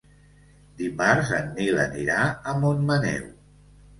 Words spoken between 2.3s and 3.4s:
a Montmaneu.